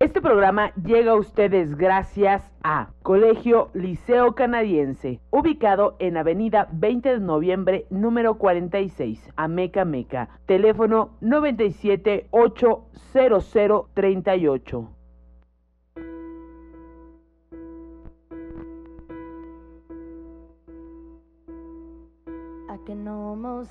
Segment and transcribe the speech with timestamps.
[0.00, 7.20] Este programa llega a ustedes gracias a Colegio Liceo Canadiense, ubicado en Avenida 20 de
[7.20, 10.30] Noviembre, número 46, Ameca Meca.
[10.46, 14.90] Teléfono 97 800 38.
[22.70, 23.70] I can almost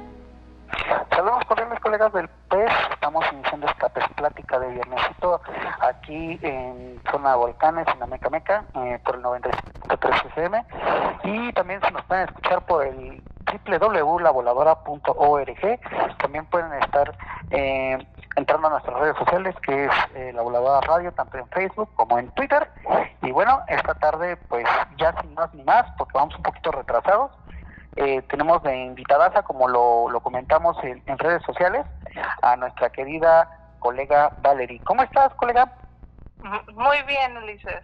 [1.09, 5.41] Saludos cordiales colegas del PES, estamos iniciando esta PES plática de viernesito
[5.79, 10.65] aquí en zona volcanes en Ameca Meca eh, por el 97.3 FM
[11.23, 13.21] y también se nos pueden escuchar por el
[13.65, 15.79] www.lavoladora.org
[16.17, 17.13] también pueden estar
[17.49, 17.97] eh,
[18.35, 22.17] entrando a nuestras redes sociales que es eh, La Voladora Radio tanto en Facebook como
[22.17, 22.69] en Twitter.
[23.21, 24.65] Y bueno esta tarde pues
[24.97, 27.31] ya sin más ni más porque vamos un poquito retrasados
[27.95, 31.85] eh, tenemos de invitada, como lo, lo comentamos en, en, redes sociales,
[32.41, 34.81] a nuestra querida colega Valerie.
[34.83, 35.73] ¿Cómo estás, colega?
[36.73, 37.83] Muy bien, Ulises.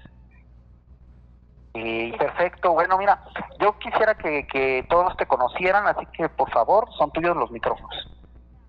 [1.73, 2.73] Eh, perfecto.
[2.73, 3.22] Bueno, mira,
[3.59, 8.07] yo quisiera que, que todos te conocieran, así que por favor, son tuyos los micrófonos.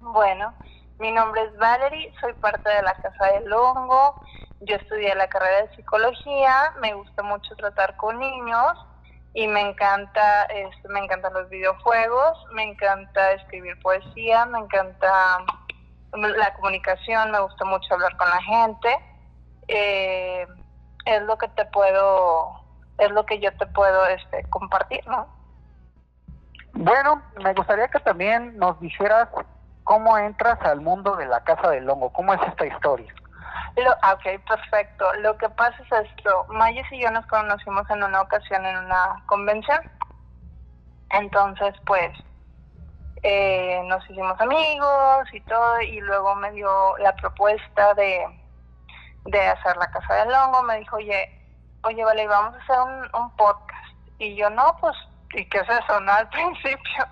[0.00, 0.53] Bueno,
[0.99, 4.20] mi nombre es Valerie, soy parte de la Casa del Hongo.
[4.60, 8.88] Yo estudié la carrera de psicología, me gusta mucho tratar con niños
[9.38, 15.38] y me encanta este, me encantan los videojuegos me encanta escribir poesía me encanta
[16.12, 18.88] la comunicación me gusta mucho hablar con la gente.
[19.69, 20.44] Eh,
[21.04, 22.50] es lo que te puedo
[22.99, 25.28] es lo que yo te puedo este compartir no
[26.72, 29.28] bueno me gustaría que también nos dijeras
[29.84, 33.15] cómo entras al mundo de la casa del hongo cómo es esta historia
[33.76, 35.12] lo, ok, perfecto.
[35.20, 36.46] Lo que pasa es esto.
[36.48, 39.78] Mayes y yo nos conocimos en una ocasión en una convención.
[41.10, 42.12] Entonces, pues,
[43.22, 48.26] eh, nos hicimos amigos y todo, y luego me dio la propuesta de,
[49.24, 50.62] de hacer la Casa del Hongo.
[50.62, 51.30] Me dijo, oye,
[51.82, 53.94] oye, vale, vamos a hacer un, un podcast.
[54.18, 54.96] Y yo, no, pues,
[55.34, 56.00] ¿y qué es eso?
[56.00, 57.06] No, al principio.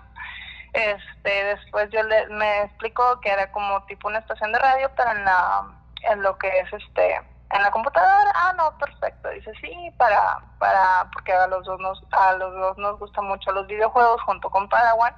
[0.73, 5.11] Este, después yo le, me explicó que era como tipo una estación de radio, pero
[5.11, 5.65] en la
[6.07, 7.15] en lo que es este
[7.49, 8.31] en la computadora.
[8.35, 9.29] Ah no perfecto.
[9.29, 13.51] Dice sí para para porque a los dos nos a los dos nos gustan mucho
[13.51, 15.15] los videojuegos junto con Padawan.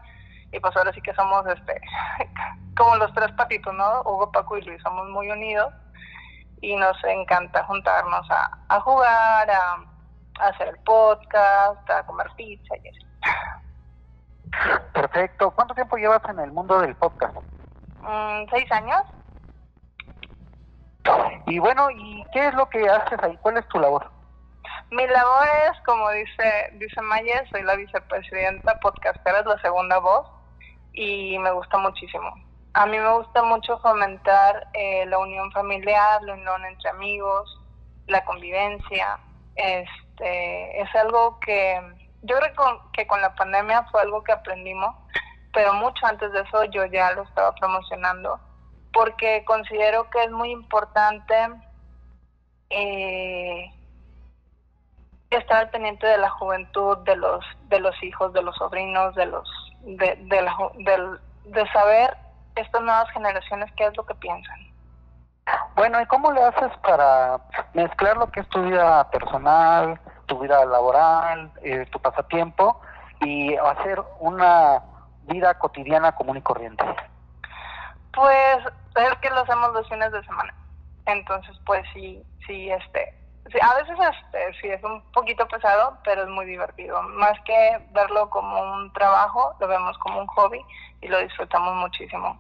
[0.52, 1.80] Y pues ahora sí que somos este
[2.78, 5.74] como los tres patitos no Hugo Paco y Luis somos muy unidos.
[6.62, 9.76] Y nos encanta juntarnos a, a jugar a,
[10.42, 13.06] a hacer el podcast a comer pizza y eso
[14.94, 15.52] perfecto.
[15.52, 17.36] Cuánto tiempo llevas en el mundo del podcast
[18.02, 19.04] mm, seis años
[21.48, 23.38] y bueno, ¿y qué es lo que haces ahí?
[23.42, 24.10] ¿Cuál es tu labor?
[24.92, 30.28] Mi labor es, como dice dice Maya, soy la vicepresidenta podcastera, es la segunda voz
[30.94, 32.34] y me gusta muchísimo.
[32.74, 37.60] A mí me gusta mucho fomentar eh, la unión familiar, la unión entre amigos,
[38.08, 39.20] la convivencia.
[39.56, 41.82] Este, es algo que
[42.24, 44.96] yo creo que con, que con la pandemia fue algo que aprendimos,
[45.54, 48.40] pero mucho antes de eso yo ya lo estaba promocionando
[48.94, 51.36] porque considero que es muy importante
[52.70, 53.72] eh,
[55.30, 59.26] estar al pendiente de la juventud, de los de los hijos, de los sobrinos, de
[59.26, 59.48] los
[59.82, 62.16] de, de, la, de, de saber
[62.56, 64.70] estas nuevas generaciones qué es lo que piensan.
[65.76, 67.40] Bueno, ¿y cómo le haces para
[67.74, 72.80] mezclar lo que es tu vida personal, tu vida laboral, eh, tu pasatiempo
[73.22, 74.84] y hacer una
[75.24, 76.84] vida cotidiana común y corriente?
[78.14, 78.58] Pues
[78.96, 80.54] es que lo hacemos los fines de semana.
[81.06, 83.14] Entonces, pues sí, sí, este,
[83.52, 87.02] sí, a veces este, sí es un poquito pesado, pero es muy divertido.
[87.04, 90.64] Más que verlo como un trabajo, lo vemos como un hobby
[91.02, 92.38] y lo disfrutamos muchísimo.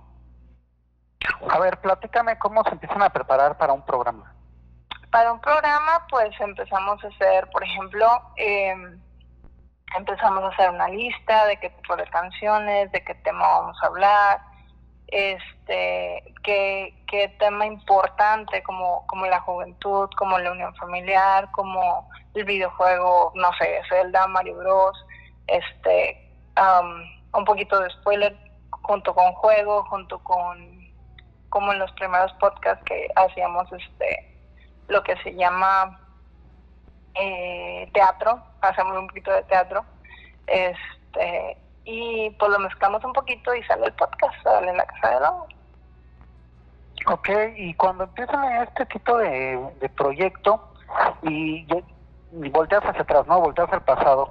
[1.50, 4.34] A ver, platícame cómo se empiezan a preparar para un programa.
[5.12, 8.06] Para un programa, pues empezamos a hacer, por ejemplo,
[8.38, 8.75] eh,
[9.98, 13.88] empezamos a hacer una lista de qué tipo de canciones, de qué tema vamos a
[13.88, 14.42] hablar,
[15.11, 22.45] este, qué, qué tema importante como, como la juventud, como la unión familiar, como el
[22.45, 25.06] videojuego, no sé, Zelda, Mario Bros,
[25.47, 28.35] este, um, un poquito de spoiler
[28.83, 30.79] junto con juego, junto con
[31.50, 34.38] como en los primeros podcasts que hacíamos este
[34.88, 36.00] lo que se llama
[37.15, 39.83] eh, teatro, hacemos un poquito de teatro,
[40.47, 41.57] este
[41.89, 45.19] y pues lo mezclamos un poquito y sale el podcast, sale en la casa de
[45.21, 45.47] lobo.
[47.07, 50.71] Ok, y cuando empiezan este tipo de, de proyecto
[51.24, 51.65] y,
[52.31, 53.41] y volteas hacia atrás, ¿no?
[53.41, 54.30] Volteas al pasado,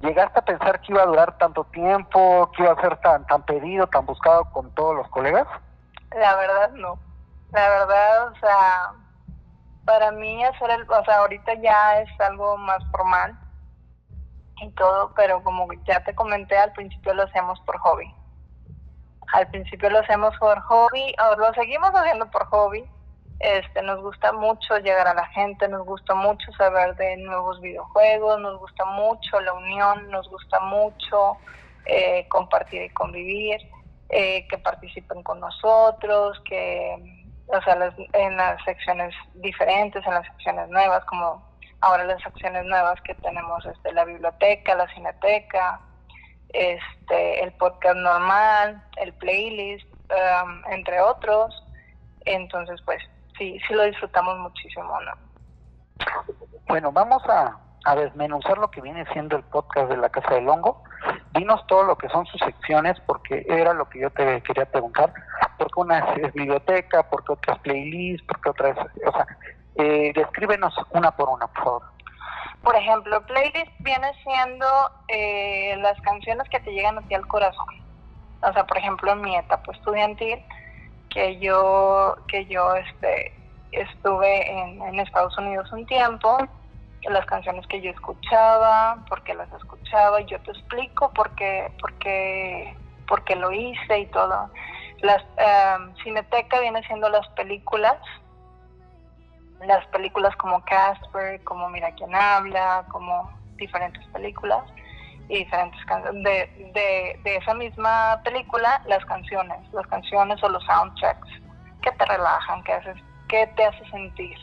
[0.00, 3.42] ¿llegaste a pensar que iba a durar tanto tiempo, que iba a ser tan, tan
[3.42, 5.46] pedido, tan buscado con todos los colegas?
[6.16, 6.98] La verdad no.
[7.50, 8.92] La verdad, o sea,
[9.84, 13.36] para mí hacer el, o sea, ahorita ya es algo más formal
[14.60, 18.12] y todo, pero como ya te comenté, al principio lo hacemos por hobby.
[19.32, 22.84] Al principio lo hacemos por hobby, o lo seguimos haciendo por hobby.
[23.40, 28.40] Este, nos gusta mucho llegar a la gente, nos gusta mucho saber de nuevos videojuegos,
[28.40, 31.38] nos gusta mucho la unión, nos gusta mucho
[31.86, 33.60] eh, compartir y convivir,
[34.10, 40.26] eh, que participen con nosotros, que, o sea, las, en las secciones diferentes, en las
[40.26, 41.42] secciones nuevas, como
[41.82, 45.80] ahora las secciones nuevas que tenemos, este, la biblioteca, la cineteca,
[46.48, 51.54] este, el podcast normal, el playlist, um, entre otros.
[52.24, 53.02] Entonces, pues
[53.36, 55.12] sí, sí lo disfrutamos muchísimo, ¿no?
[56.68, 60.48] Bueno, vamos a, a desmenuzar lo que viene siendo el podcast de la Casa del
[60.48, 60.84] Hongo.
[61.34, 65.12] Dinos todo lo que son sus secciones, porque era lo que yo te quería preguntar.
[65.58, 67.08] ¿Por qué una es biblioteca?
[67.08, 68.26] ¿Por qué otras playlists?
[68.26, 68.78] ¿Por qué otras?
[68.78, 69.26] O sea,
[69.76, 71.82] eh, descríbenos una por una, por favor.
[72.62, 74.66] Por ejemplo, playlist viene siendo
[75.08, 77.66] eh, las canciones que te llegan a ti al corazón.
[78.42, 80.40] O sea, por ejemplo, en mi etapa estudiantil,
[81.10, 83.34] que yo, que yo este,
[83.72, 86.38] estuve en, Estados Unidos un tiempo,
[87.08, 91.92] las canciones que yo escuchaba, por qué las escuchaba, yo te explico por qué, por
[91.94, 92.76] qué,
[93.08, 94.48] por qué lo hice y todo.
[95.00, 97.96] Las um, Cineteca viene siendo las películas,
[99.66, 104.64] las películas como Casper, como Mira quién habla, como diferentes películas
[105.28, 110.64] y diferentes canciones de, de, de esa misma película, las canciones, las canciones o los
[110.64, 111.28] soundtracks
[111.82, 112.96] que te relajan, que haces,
[113.28, 114.36] que te hace sentir.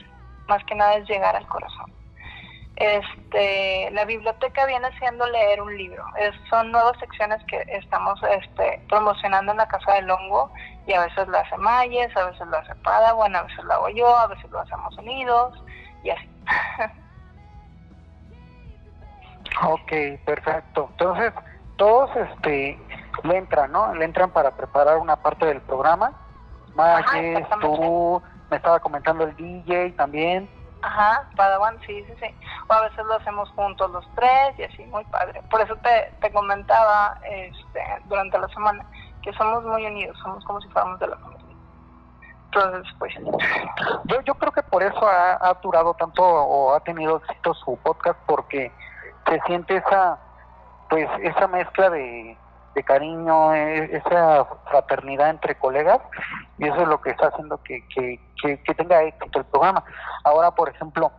[0.47, 1.98] Más que nada es llegar al corazón.
[2.79, 6.01] Este, la biblioteca viene siendo leer un libro.
[6.17, 10.49] Es, son nuevas secciones que estamos este, promocionando en la Casa del Hongo
[10.87, 13.89] y a veces lo hace Mayes, a veces lo hace Padawan, a veces lo hago
[13.89, 15.61] yo, a veces lo hacemos unidos
[16.03, 16.29] y así.
[19.61, 20.87] ok, perfecto.
[20.91, 21.33] Entonces,
[21.75, 22.79] todos este,
[23.23, 23.93] le entran, ¿no?
[23.93, 26.13] Le entran para preparar una parte del programa.
[26.75, 30.49] Mayes, tú, me estaba comentando el DJ también.
[30.81, 32.35] Ajá, Padawan, sí, sí, sí.
[32.67, 35.41] O a veces lo hacemos juntos los tres y así, muy padre.
[35.49, 38.85] Por eso te, te comentaba este, durante la semana
[39.21, 41.55] que somos muy unidos, somos como si fuéramos de la familia.
[42.45, 43.13] Entonces, pues...
[44.05, 47.77] Yo, yo creo que por eso ha, ha durado tanto o ha tenido éxito su
[47.77, 48.71] podcast porque
[49.27, 50.17] se siente esa,
[50.89, 52.37] pues, esa mezcla de,
[52.83, 55.99] cariño, eh, esa fraternidad entre colegas
[56.57, 59.83] y eso es lo que está haciendo que, que, que, que tenga éxito el programa.
[60.23, 61.11] Ahora, por ejemplo,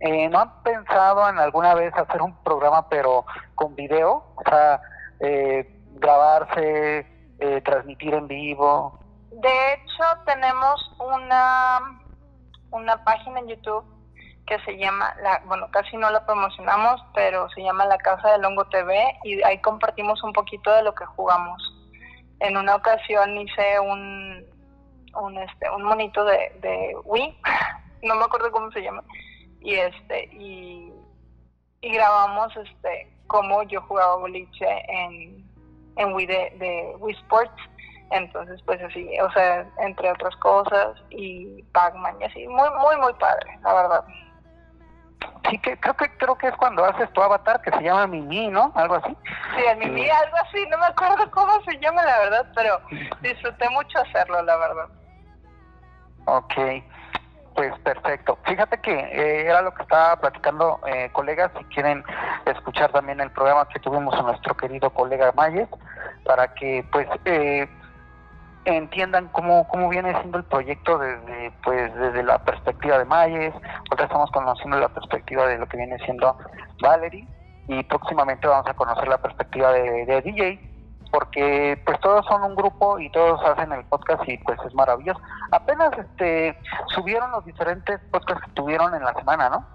[0.00, 4.24] eh, ¿no han pensado en alguna vez hacer un programa pero con video?
[4.36, 4.80] O sea,
[5.20, 7.06] eh, grabarse,
[7.38, 8.98] eh, transmitir en vivo.
[9.30, 12.00] De hecho, tenemos una,
[12.70, 13.95] una página en YouTube
[14.46, 18.44] que se llama, la, bueno, casi no la promocionamos, pero se llama La Casa del
[18.44, 21.60] Hongo TV y ahí compartimos un poquito de lo que jugamos.
[22.40, 24.44] En una ocasión hice un,
[25.14, 27.38] un, este, un monito de, de Wii,
[28.02, 29.02] no me acuerdo cómo se llama,
[29.60, 30.92] y este, y,
[31.80, 35.44] y grabamos este, cómo yo jugaba boliche en,
[35.96, 37.62] en Wii de, de Wii Sports.
[38.12, 43.12] Entonces, pues así, o sea, entre otras cosas, y Pac-Man y así, muy, muy, muy
[43.14, 44.04] padre, la verdad.
[45.50, 48.48] Sí que creo que creo que es cuando haces tu avatar que se llama Mimi,
[48.48, 48.72] ¿no?
[48.74, 49.16] Algo así.
[49.56, 52.80] Sí, el Mimi, algo así, no me acuerdo cómo se llama la verdad, pero
[53.20, 54.88] disfruté mucho hacerlo, la verdad.
[56.26, 56.54] Ok,
[57.54, 58.38] pues perfecto.
[58.44, 62.04] Fíjate que eh, era lo que estaba platicando eh, colegas, si quieren
[62.44, 65.68] escuchar también el programa que tuvimos a nuestro querido colega Mayes,
[66.24, 67.68] para que pues eh,
[68.66, 73.54] entiendan cómo, cómo viene siendo el proyecto desde pues desde la perspectiva de Mayes,
[73.90, 76.36] ahora estamos conociendo la perspectiva de lo que viene siendo
[76.80, 77.26] Valerie
[77.68, 80.60] y próximamente vamos a conocer la perspectiva de, DJ
[81.12, 85.20] porque pues todos son un grupo y todos hacen el podcast y pues es maravilloso.
[85.52, 86.58] Apenas este
[86.94, 89.66] subieron los diferentes podcasts que tuvieron en la semana, ¿no?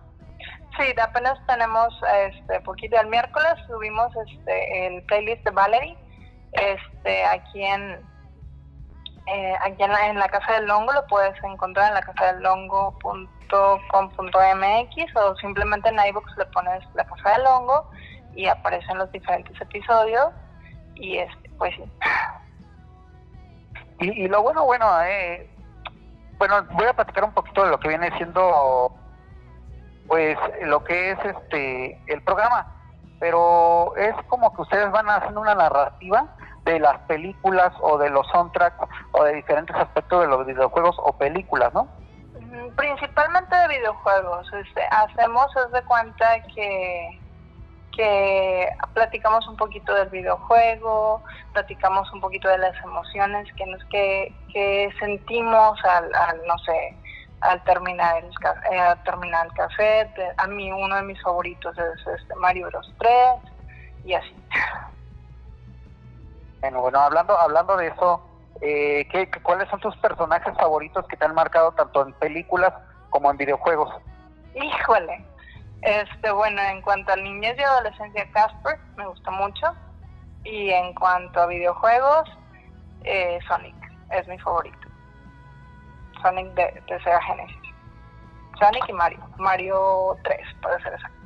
[0.78, 1.94] Sí, apenas tenemos
[2.28, 5.98] este poquito el miércoles subimos este el playlist de Valerie
[6.54, 8.11] este aquí en
[9.34, 12.34] eh, aquí en la, en la Casa del Longo lo puedes encontrar en la casa
[12.34, 17.90] del longo.com.mx o simplemente en iBooks le pones la Casa del Longo
[18.34, 20.32] y aparecen los diferentes episodios
[20.96, 21.84] y este pues sí.
[24.02, 25.50] Y, y lo bueno, bueno, eh,
[26.38, 28.94] bueno, voy a platicar un poquito de lo que viene siendo,
[30.08, 32.68] pues, lo que es este el programa,
[33.20, 36.36] pero es como que ustedes van haciendo una narrativa
[36.66, 41.14] de las películas o de los soundtracks o de diferentes aspectos de los videojuegos o
[41.14, 41.88] películas, ¿no?
[42.40, 44.52] Mm, Principalmente de videojuegos.
[44.54, 47.20] Este, hacemos, es de cuenta que
[47.92, 51.22] que platicamos un poquito del videojuego,
[51.54, 56.96] platicamos un poquito de las emociones que nos que, que sentimos al, al, no sé,
[57.42, 58.30] al terminar el
[58.72, 60.34] eh, al terminar el cassette.
[60.38, 63.12] A mí uno de mis favoritos es este Mario Bros 3
[64.06, 64.36] y así.
[66.62, 68.24] Bueno, bueno, hablando, hablando de eso,
[68.62, 72.74] eh, ¿qué, ¿cuáles son tus personajes favoritos que te han marcado tanto en películas
[73.10, 73.92] como en videojuegos?
[74.54, 75.26] Híjole.
[75.82, 79.76] Este, bueno, en cuanto a niñez y adolescencia, Casper me gusta mucho.
[80.44, 82.30] Y en cuanto a videojuegos,
[83.04, 83.76] eh, Sonic
[84.12, 84.78] es mi favorito.
[86.22, 87.58] Sonic de, de Sega Genesis.
[88.60, 89.20] Sonic y Mario.
[89.38, 91.18] Mario 3, para ser exacto.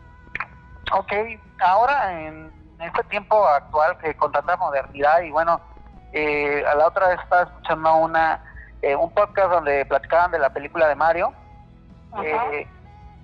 [0.94, 1.12] Ok,
[1.60, 5.62] ahora en este tiempo actual que con tanta modernidad y bueno,
[6.13, 8.44] eh, a la otra vez estaba escuchando una
[8.82, 11.34] eh, un podcast donde platicaban de la película de Mario
[12.24, 12.67] eh,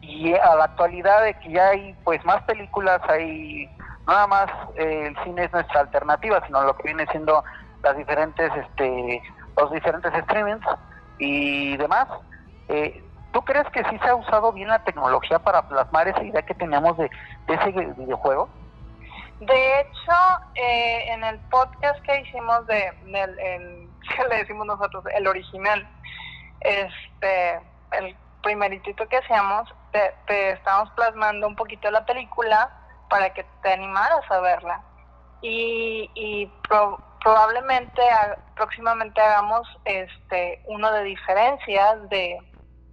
[0.01, 3.69] y a la actualidad de que ya hay pues más películas, hay
[4.07, 7.43] nada más eh, el cine es nuestra alternativa, sino lo que viene siendo
[7.83, 9.21] las diferentes este
[9.57, 10.65] los diferentes streamings
[11.19, 12.07] y demás.
[12.69, 16.41] Eh, ¿Tú crees que sí se ha usado bien la tecnología para plasmar esa idea
[16.41, 17.09] que teníamos de,
[17.47, 18.49] de ese videojuego?
[19.41, 20.13] De hecho,
[20.53, 22.93] eh, en el podcast que hicimos de,
[24.29, 25.87] le decimos nosotros, el original,
[26.59, 27.59] este,
[27.93, 30.51] el primeritito que hacíamos, te, te
[30.95, 32.69] plasmando un poquito la película
[33.09, 34.83] para que te animaras a verla.
[35.41, 37.99] Y, y pro- probablemente
[38.55, 42.37] próximamente hagamos este uno de diferencias de,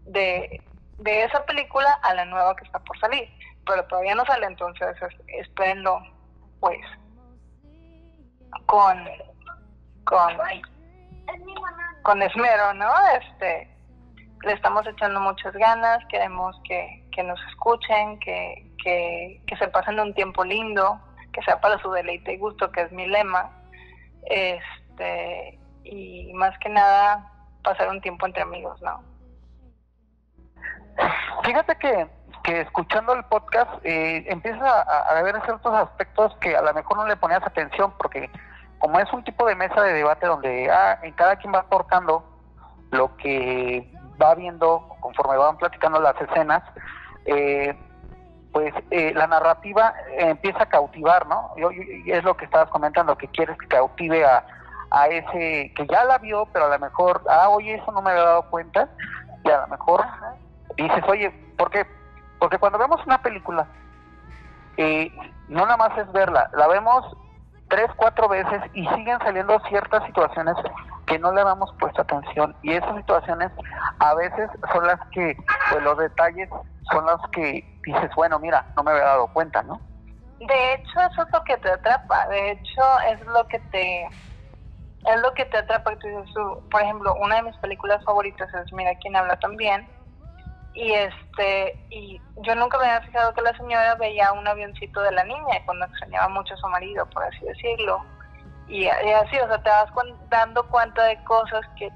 [0.07, 0.62] de,
[0.97, 3.28] de esa película a la nueva que está por salir.
[3.67, 6.00] Pero todavía no sale, entonces es- espérenlo
[6.61, 6.81] pues
[8.67, 9.05] con
[10.05, 10.37] con
[12.03, 13.69] con esmero no este
[14.45, 19.99] le estamos echando muchas ganas queremos que, que nos escuchen que, que, que se pasen
[19.99, 21.00] un tiempo lindo
[21.33, 23.50] que sea para su deleite y gusto que es mi lema.
[24.25, 29.03] Este y más que nada pasar un tiempo entre amigos no
[31.45, 32.07] Fíjate que,
[32.49, 37.07] que escuchando el podcast eh, empieza a, ver ciertos aspectos que a lo mejor no
[37.07, 38.31] le ponías atención porque
[38.78, 42.25] como es un tipo de mesa de debate donde ah, en cada quien va aportando
[42.90, 46.62] lo que va viendo conforme van platicando las escenas,
[47.26, 47.78] eh,
[48.50, 51.50] pues eh, la narrativa empieza a cautivar, ¿no?
[51.59, 54.43] Yo- es lo que estabas comentando, que quieres que cautive a,
[54.90, 58.12] a ese que ya la vio, pero a lo mejor, ah, oye, eso no me
[58.12, 58.88] había dado cuenta,
[59.45, 60.07] y a lo mejor
[60.76, 61.98] dices, oye, ¿por qué?
[62.38, 63.66] Porque cuando vemos una película,
[64.76, 65.12] eh,
[65.49, 67.04] no nada más es verla, la vemos
[67.68, 70.54] tres, cuatro veces y siguen saliendo ciertas situaciones
[71.07, 73.50] que no le damos puesta atención y esas situaciones
[73.99, 75.37] a veces son las que,
[75.71, 76.49] pues los detalles
[76.90, 79.80] son los que dices, bueno, mira, no me había dado cuenta, ¿no?
[80.38, 82.28] De hecho, eso es lo que te atrapa.
[82.28, 85.92] De hecho, es lo que te es lo que te atrapa.
[86.71, 89.88] Por ejemplo, una de mis películas favoritas es Mira quién habla también.
[90.80, 95.11] Y este y yo nunca me había fijado que la señora veía un avioncito de
[95.11, 98.00] la niña cuando extrañaba mucho a su marido, por así decirlo.
[98.68, 101.90] Y, y así, o sea, te vas cuen- dando cuenta de cosas que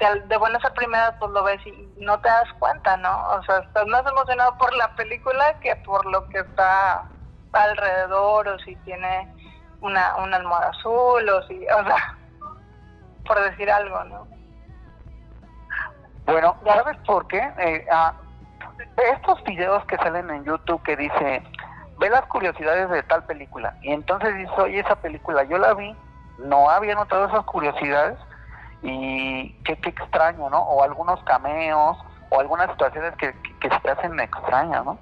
[0.00, 3.26] de, de buenas a primeras pues lo ves y no te das cuenta, ¿no?
[3.30, 7.06] O sea, estás más emocionado por la película que por lo que está
[7.52, 9.32] alrededor o si tiene
[9.80, 12.18] una, una almohada azul o si, o sea,
[13.26, 14.28] por decir algo, ¿no?
[16.26, 17.38] Bueno, ¿sabes por qué?
[17.58, 18.12] Eh, ah,
[19.12, 21.42] estos videos que salen en YouTube que dice,
[21.98, 25.94] ve las curiosidades de tal película, y entonces dice, oye, esa película yo la vi,
[26.38, 28.18] no había notado esas curiosidades,
[28.82, 30.60] y qué, qué extraño, ¿no?
[30.62, 31.96] O algunos cameos,
[32.30, 34.98] o algunas situaciones que, que, que hacen extrañas, ¿no?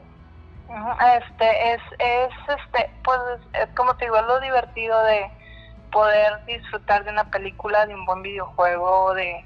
[1.19, 3.19] Este es, es este, pues
[3.53, 5.31] es como te digo, lo divertido de
[5.93, 9.45] poder disfrutar de una película, de un buen videojuego, de,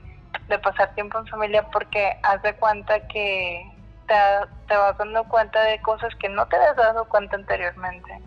[0.49, 3.71] de pasar tiempo en familia, porque haz de cuenta que
[4.09, 8.21] te, vas dando cuenta de cosas que no te habías dado cuenta anteriormente.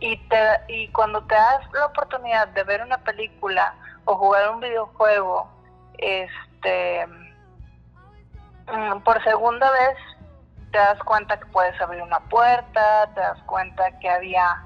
[0.00, 0.36] Y, te,
[0.68, 3.74] y cuando te das la oportunidad de ver una película
[4.04, 5.48] o jugar un videojuego,
[5.98, 7.06] este,
[8.66, 9.96] mm, por segunda vez
[10.72, 14.60] te das cuenta que puedes abrir una puerta, te das cuenta que había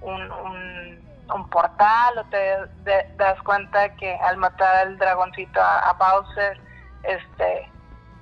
[0.00, 2.38] un, un, un portal, o te,
[2.84, 6.58] de- das cuenta que al matar al dragoncito a Bowser,
[7.02, 7.70] este,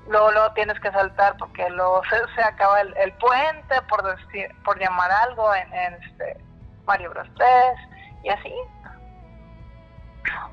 [0.09, 4.51] luego, luego tienes que saltar porque luego se, se acaba el, el puente, por decir,
[4.65, 6.41] por llamar algo en, en este
[6.87, 7.49] Mario Bros 3
[8.25, 8.55] y así.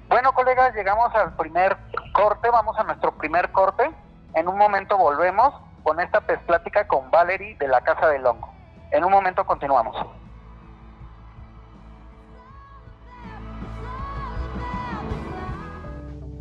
[0.08, 1.76] Bueno, colegas, llegamos al primer
[2.14, 3.90] corte, vamos a nuestro primer corte.
[4.36, 8.54] En un momento volvemos con esta pez plática con Valerie de la Casa del Hongo.
[8.92, 9.96] En un momento continuamos.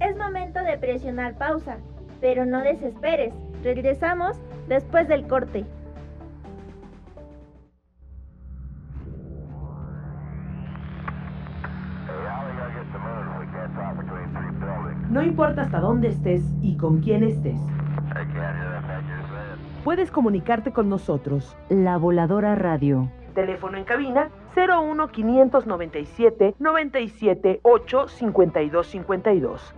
[0.00, 1.78] Es momento de presionar pausa,
[2.22, 3.34] pero no desesperes.
[3.62, 4.38] Regresamos
[4.68, 5.66] después del corte.
[15.10, 17.58] No importa hasta dónde estés y con quién estés.
[19.84, 21.56] Puedes comunicarte con nosotros.
[21.68, 23.10] La Voladora Radio.
[23.34, 29.74] Teléfono en cabina 01 597 97 8 52 52.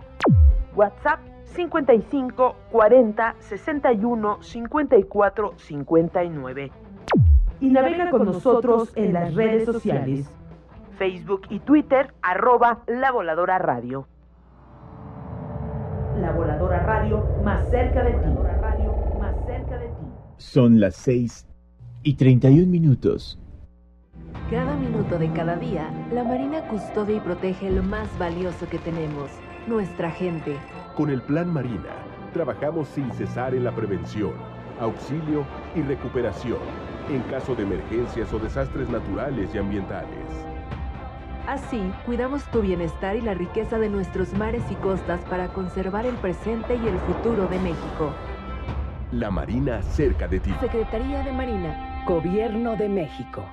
[0.75, 6.71] WhatsApp 55 40 61 54 59.
[7.61, 10.29] Y navega con nosotros en las redes sociales.
[10.97, 14.07] Facebook y Twitter, arroba La Voladora Radio.
[16.19, 18.29] La Voladora Radio, más cerca de ti.
[18.61, 20.05] Radio, más cerca de ti.
[20.37, 21.47] Son las 6
[22.03, 23.39] y 31 minutos.
[24.49, 29.29] Cada minuto de cada día, la Marina custodia y protege lo más valioso que tenemos,
[29.67, 30.55] nuestra gente.
[30.95, 31.89] Con el Plan Marina,
[32.31, 34.31] trabajamos sin cesar en la prevención,
[34.79, 36.59] auxilio y recuperación
[37.09, 40.25] en caso de emergencias o desastres naturales y ambientales.
[41.47, 46.15] Así, cuidamos tu bienestar y la riqueza de nuestros mares y costas para conservar el
[46.15, 48.13] presente y el futuro de México.
[49.11, 50.55] La Marina cerca de ti.
[50.61, 52.03] Secretaría de Marina.
[52.07, 53.43] Gobierno de México.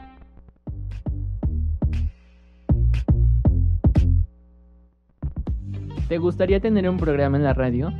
[6.12, 7.90] ¿Te gustaría tener un programa en la radio?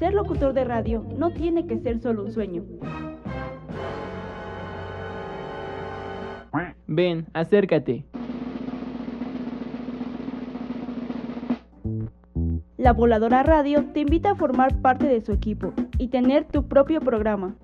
[0.00, 2.64] Ser locutor de radio no tiene que ser solo un sueño.
[6.88, 8.04] Ven, acércate.
[12.78, 17.00] La Voladora Radio te invita a formar parte de su equipo y tener tu propio
[17.00, 17.54] programa.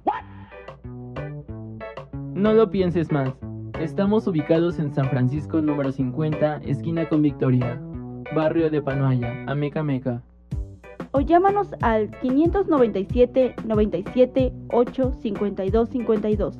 [2.34, 3.32] No lo pienses más.
[3.80, 7.80] Estamos ubicados en San Francisco número 50, esquina con Victoria,
[8.34, 10.22] barrio de Panoaya, Ameca Meca.
[11.12, 16.58] O llámanos al 597 97 8 52 52.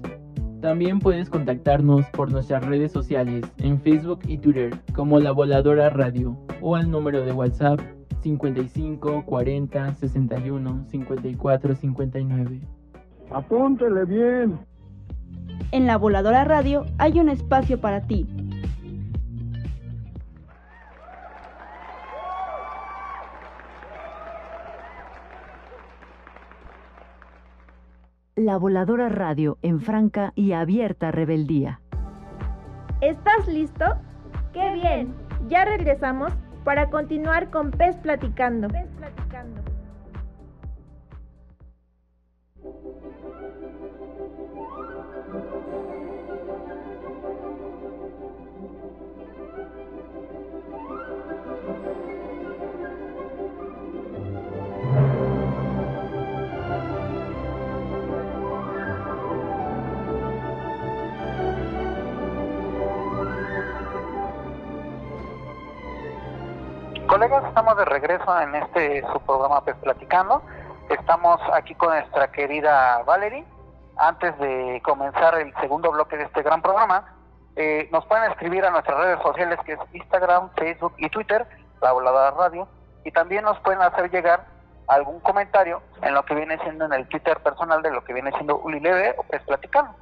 [0.60, 6.36] También puedes contactarnos por nuestras redes sociales en Facebook y Twitter como La Voladora Radio
[6.60, 7.80] o al número de WhatsApp
[8.22, 12.60] 55 40 61 54 59.
[13.30, 14.60] Apúntele bien.
[15.72, 18.26] En la Voladora Radio hay un espacio para ti.
[28.36, 31.82] La Voladora Radio en franca y abierta rebeldía.
[33.02, 33.84] ¿Estás listo?
[34.54, 35.14] ¡Qué bien!
[35.48, 36.32] Ya regresamos
[36.64, 38.68] para continuar con Pez Platicando.
[38.68, 39.71] Pez Platicando.
[67.22, 70.42] Colegas, estamos de regreso en este su programa Pues Platicando.
[70.90, 73.44] Estamos aquí con nuestra querida Valerie.
[73.96, 77.14] Antes de comenzar el segundo bloque de este gran programa,
[77.54, 81.46] eh, nos pueden escribir a nuestras redes sociales que es Instagram, Facebook y Twitter,
[81.80, 82.66] La Volada Radio.
[83.04, 84.44] Y también nos pueden hacer llegar
[84.88, 88.32] algún comentario en lo que viene siendo en el Twitter personal de lo que viene
[88.32, 89.94] siendo Ulileve o Pues Platicando.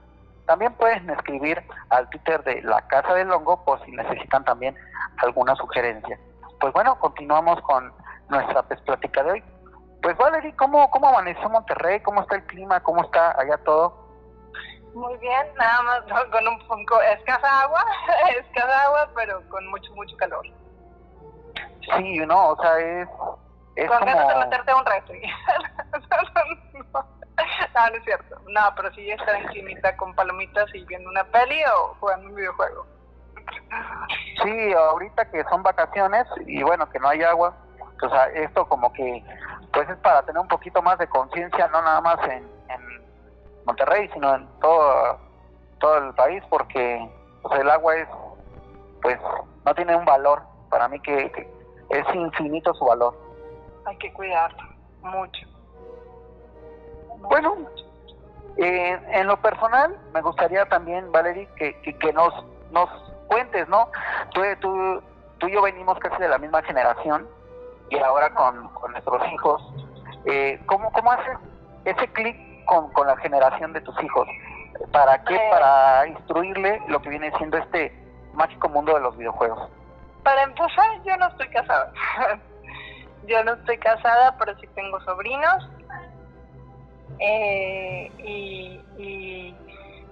[0.47, 4.75] También pueden escribir al Twitter de la Casa del Hongo por si necesitan también
[5.19, 6.19] alguna sugerencia.
[6.61, 7.93] Pues bueno, continuamos con
[8.29, 9.45] nuestra pues, plática de hoy.
[10.03, 12.01] Pues Valerie, ¿cómo, ¿cómo amaneció Monterrey?
[12.01, 12.81] ¿Cómo está el clima?
[12.81, 14.09] ¿Cómo está allá todo?
[14.95, 17.85] Muy bien, nada más con un poco escasa agua,
[18.41, 20.45] escasa agua, pero con mucho, mucho calor.
[21.97, 23.09] Sí, no, o sea, es,
[23.77, 24.13] es con como...
[24.13, 25.13] ganas de meterte un reto.
[27.75, 28.37] no, no es cierto.
[28.49, 32.35] No, pero sí estar en climita con palomitas y viendo una peli o jugando un
[32.35, 32.87] videojuego.
[34.43, 37.55] Sí, ahorita que son vacaciones y bueno, que no hay agua,
[38.03, 39.25] o sea, esto como que
[39.73, 42.81] pues es para tener un poquito más de conciencia, no nada más en, en
[43.65, 45.19] Monterrey, sino en todo
[45.81, 47.11] todo el país, porque
[47.43, 48.09] pues, el agua es,
[49.03, 49.19] pues,
[49.65, 51.51] no tiene un valor, para mí que, que
[51.91, 53.19] es infinito su valor.
[53.87, 54.63] Hay que cuidarlo
[55.03, 55.47] mucho.
[57.19, 57.57] Bueno,
[58.57, 62.33] eh, en lo personal, me gustaría también, Valerie, que, que, que nos,
[62.71, 62.89] nos
[63.31, 63.89] cuentes, ¿no?
[64.35, 65.03] Tú, tú,
[65.39, 67.27] tú y yo venimos casi de la misma generación
[67.89, 69.63] y ahora con, con nuestros hijos.
[70.25, 71.39] Eh, ¿Cómo, cómo haces
[71.85, 74.29] ese clic con, con la generación de tus hijos?
[74.93, 75.37] ¿Para qué?
[75.37, 75.49] Eh.
[75.51, 77.93] Para instruirle lo que viene siendo este
[78.35, 79.71] mágico mundo de los videojuegos.
[80.25, 81.93] Para empezar, yo no estoy casada.
[83.27, 85.71] yo no estoy casada, pero sí tengo sobrinos.
[87.19, 89.57] Eh, y, y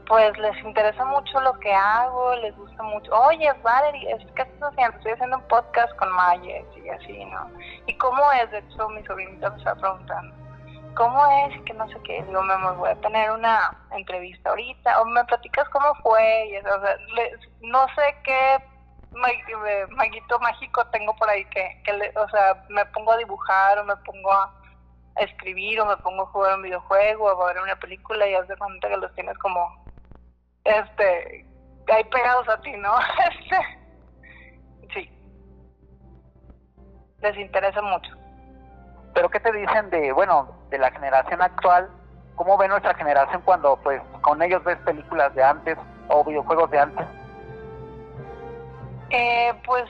[0.08, 3.12] pues les interesa mucho lo que hago, les gusta mucho.
[3.12, 4.96] Oye, Valerie, es que estás haciendo?
[4.96, 7.50] Estoy haciendo un podcast con Mayes y así, ¿no?
[7.86, 8.50] ¿Y cómo es?
[8.50, 10.34] De hecho, mi sobrinita me está preguntando.
[10.96, 11.60] ¿Cómo es?
[11.62, 12.22] Que no sé qué.
[12.22, 15.00] Digo, me voy a tener una entrevista ahorita.
[15.02, 16.46] O me platicas cómo fue.
[16.48, 16.96] Y eso, o sea,
[17.60, 22.84] no sé qué eh, maguito mágico tengo por ahí que, que le- o sea, me
[22.86, 24.52] pongo a dibujar o me pongo a
[25.16, 28.34] a escribir o me pongo a jugar un videojuego o a ver una película y
[28.34, 29.87] haz de cuenta que los tienes como
[30.68, 31.46] este
[31.92, 32.94] ahí pegados a ti, ¿no?
[33.30, 33.56] Este
[34.94, 35.10] sí.
[37.20, 38.10] Les interesa mucho.
[39.14, 41.88] Pero ¿qué te dicen de, bueno, de la generación actual?
[42.36, 45.76] ¿Cómo ve nuestra generación cuando pues con ellos ves películas de antes
[46.08, 47.06] o videojuegos de antes?
[49.10, 49.84] Eh, pues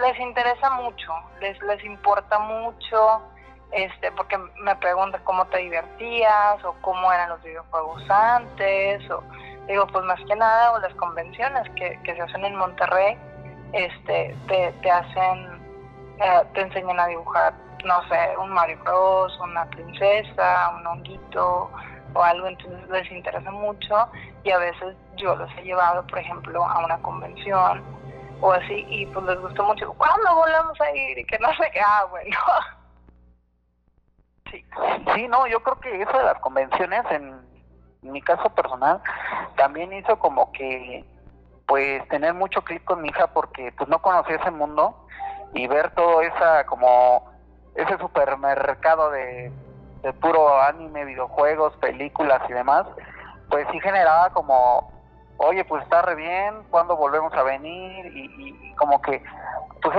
[0.00, 3.22] les interesa mucho, les les importa mucho,
[3.72, 9.22] este, porque me preguntan cómo te divertías o cómo eran los videojuegos antes, o
[9.68, 13.16] digo, pues más que nada, o las convenciones que, que se hacen en Monterrey,
[13.72, 15.60] este, te, te hacen,
[16.18, 17.54] eh, te enseñan a dibujar,
[17.84, 21.70] no sé, un Mario Bros, una princesa, un honguito
[22.14, 24.08] o algo, entonces les interesa mucho
[24.42, 27.82] y a veces yo los he llevado, por ejemplo, a una convención
[28.40, 29.92] o así y pues les gustó mucho.
[29.94, 31.18] ¿Cuándo volvemos a ir?
[31.18, 31.80] Y que no sé qué.
[31.84, 32.36] Ah, bueno.
[35.14, 37.38] Sí, no, yo creo que eso de las convenciones, en
[38.02, 39.00] mi caso personal,
[39.56, 41.04] también hizo como que,
[41.66, 45.06] pues, tener mucho clic con mi hija porque, pues, no conocía ese mundo
[45.54, 47.24] y ver todo esa, como,
[47.74, 49.52] ese supermercado de,
[50.20, 52.86] puro anime, videojuegos, películas y demás,
[53.50, 54.90] pues sí generaba como,
[55.38, 58.06] oye, pues está re bien, ¿cuándo volvemos a venir?
[58.06, 59.22] Y, y- como que,
[59.82, 59.96] pues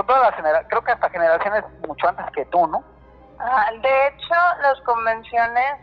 [0.68, 2.82] creo que hasta generaciones mucho antes que tú, ¿no?
[3.38, 5.76] Ah, de hecho, las convenciones,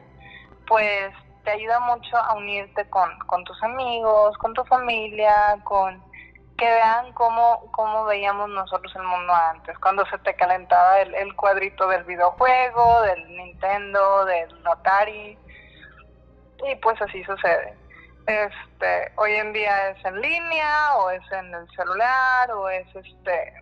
[0.68, 1.14] pues
[1.48, 6.04] te ayuda mucho a unirte con, con tus amigos, con tu familia, con
[6.58, 11.88] que vean cómo, cómo veíamos nosotros el mundo antes, cuando se te calentaba el, cuadrito
[11.88, 15.38] del videojuego, del Nintendo, del Atari,
[16.68, 17.78] y pues así sucede.
[18.26, 23.54] Este, hoy en día es en línea, o es en el celular, o es este,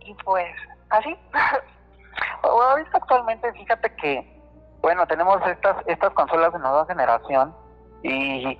[0.00, 0.52] y pues
[0.90, 1.16] así.
[2.42, 4.33] Ahorita actualmente, fíjate que,
[4.84, 7.54] bueno, tenemos estas estas consolas de nueva generación
[8.02, 8.58] y,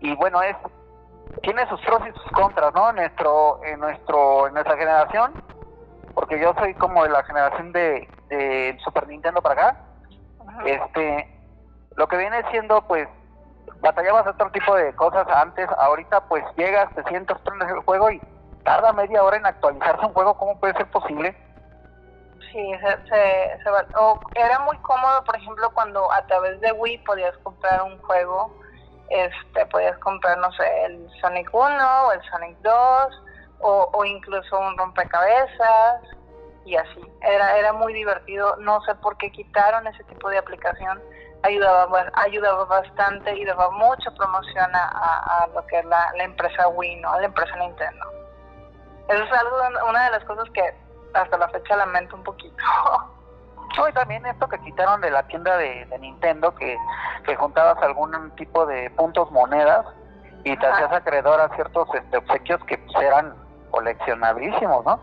[0.00, 0.56] y bueno, es
[1.42, 2.90] tiene sus pros y sus contras, ¿no?
[2.90, 5.32] En nuestro en nuestro en nuestra generación,
[6.14, 9.80] porque yo soy como de la generación de, de Super Nintendo para acá.
[10.64, 11.28] Este,
[11.96, 13.08] lo que viene siendo, pues,
[13.80, 15.68] batallabas otro tipo de cosas antes.
[15.78, 18.20] Ahorita, pues, llegas, te sientas, prendes el juego y
[18.64, 20.36] tarda media hora en actualizarse un juego.
[20.36, 21.36] ¿Cómo puede ser posible?
[22.52, 22.72] Sí,
[23.08, 27.36] se, se, va- o era muy cómodo, por ejemplo, cuando a través de Wii podías
[27.38, 28.54] comprar un juego,
[29.08, 33.22] este, podías comprar, no sé, el Sonic 1 o el Sonic 2,
[33.60, 36.02] o, incluso un rompecabezas,
[36.64, 37.00] y así.
[37.22, 41.00] Era, era muy divertido, no sé por qué quitaron ese tipo de aplicación,
[41.42, 46.24] ayudaba, ayudaba bastante y daba mucha promoción a, a- a lo que es la, la
[46.24, 47.18] empresa Wii, ¿no?
[47.18, 48.04] La empresa Nintendo.
[49.08, 49.56] Eso es algo,
[49.88, 50.81] una de las cosas que
[51.14, 52.56] hasta la fecha lamento un poquito.
[53.74, 56.76] No, y también esto que quitaron de la tienda de, de Nintendo, que,
[57.24, 59.86] que juntabas algún tipo de puntos monedas
[60.44, 60.76] y te Ajá.
[60.76, 63.34] hacías acreedor a ciertos este, obsequios que pues, eran
[63.70, 65.00] coleccionabilísimos, ¿no?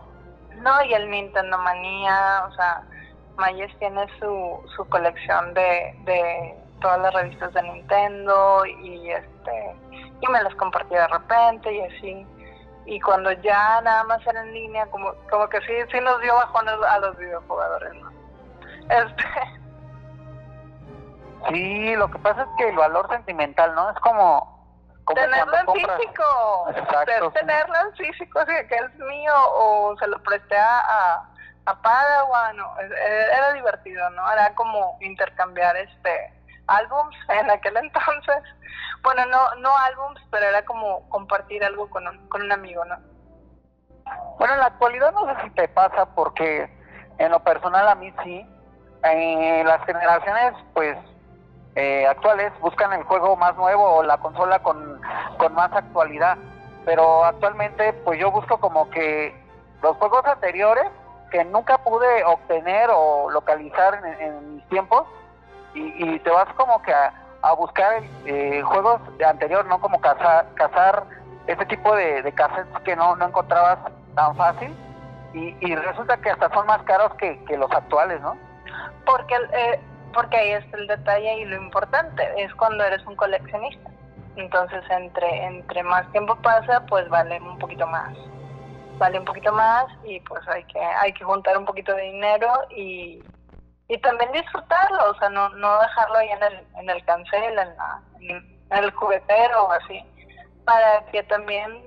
[0.62, 2.82] No, y el Nintendo Manía, o sea,
[3.38, 9.76] Mayes tiene su, su colección de, de todas las revistas de Nintendo y este
[10.20, 12.26] y me las compartía de repente y así.
[12.90, 16.34] Y cuando ya nada más era en línea, como, como que sí, sí nos dio
[16.34, 18.10] bajones a los videojugadores, ¿no?
[18.88, 19.24] Este,
[21.48, 23.90] Sí, lo que pasa es que el valor sentimental, ¿no?
[23.90, 24.60] Es como...
[25.04, 30.06] como tenerlo en compras- físico, Exacto, tenerlo en físico, así que es mío o se
[30.08, 31.22] lo presté a,
[31.66, 32.90] a, Padawan, o- es-
[33.38, 34.30] era divertido, ¿no?
[34.32, 36.34] Era como intercambiar este
[36.70, 38.42] álbums en aquel entonces.
[39.02, 42.96] Bueno, no no álbums, pero era como compartir algo con un, con un amigo, ¿no?
[44.38, 46.68] Bueno, en la actualidad no sé si te pasa porque
[47.18, 48.46] en lo personal a mí sí.
[49.02, 50.96] Eh, las generaciones, pues,
[51.74, 55.00] eh, actuales buscan el juego más nuevo o la consola con,
[55.38, 56.36] con más actualidad.
[56.84, 59.34] Pero actualmente, pues yo busco como que
[59.82, 60.86] los juegos anteriores
[61.30, 65.06] que nunca pude obtener o localizar en, en mis tiempos
[65.74, 67.12] y, y te vas como que a,
[67.56, 71.04] buscar eh, juegos de anterior, no como cazar, cazar
[71.46, 73.78] ese tipo de, de cassettes que no, no encontrabas
[74.14, 74.74] tan fácil
[75.32, 78.36] y, y resulta que hasta son más caros que, que los actuales, ¿no?
[79.06, 79.80] Porque eh,
[80.12, 83.90] porque ahí está el detalle y lo importante, es cuando eres un coleccionista.
[84.36, 88.16] Entonces, entre entre más tiempo pasa, pues vale un poquito más.
[88.98, 92.48] Vale un poquito más y pues hay que hay que juntar un poquito de dinero
[92.70, 93.22] y
[93.90, 97.56] y también disfrutarlo, o sea, no, no dejarlo ahí en el, en el cancel, en,
[97.56, 100.00] la, en el juguetero o así,
[100.64, 101.82] para que también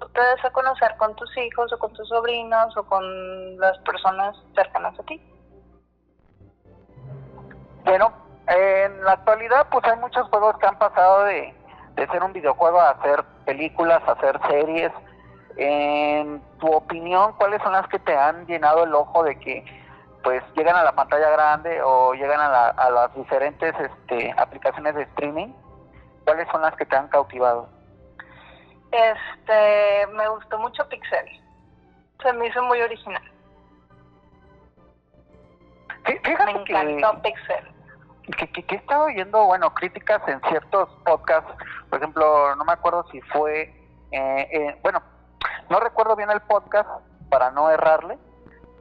[0.00, 3.76] tú te des a conocer con tus hijos o con tus sobrinos o con las
[3.80, 5.20] personas cercanas a ti.
[7.84, 8.10] Bueno,
[8.48, 11.54] en la actualidad pues hay muchos juegos que han pasado de,
[11.96, 14.90] de ser un videojuego a hacer películas, a hacer series.
[15.58, 19.81] En tu opinión, ¿cuáles son las que te han llenado el ojo de que
[20.22, 24.94] pues llegan a la pantalla grande o llegan a, la- a las diferentes este, aplicaciones
[24.94, 25.52] de streaming?
[26.24, 27.68] ¿Cuáles son las que te han cautivado?
[28.92, 31.26] Este, me gustó mucho Pixel.
[32.22, 33.22] Se me hizo muy original.
[36.04, 37.68] Fí- Fíjate Me encantó Pixel.
[38.36, 41.52] que, que, que he estado oyendo, bueno, críticas en ciertos podcasts,
[41.90, 43.62] por ejemplo, no me acuerdo si fue,
[44.12, 45.02] eh, eh, bueno,
[45.70, 46.88] no recuerdo bien el podcast
[47.30, 48.18] para no errarle,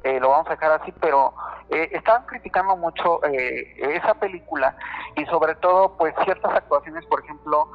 [0.03, 1.33] eh, lo vamos a dejar así, pero
[1.69, 4.75] eh, estaban criticando mucho eh, esa película
[5.15, 7.71] y sobre todo, pues, ciertas actuaciones, por ejemplo,